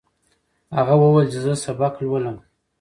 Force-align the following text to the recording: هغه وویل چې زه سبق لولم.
هغه 0.77 0.95
وویل 0.99 1.27
چې 1.33 1.39
زه 1.45 1.53
سبق 1.65 1.93
لولم. 2.05 2.37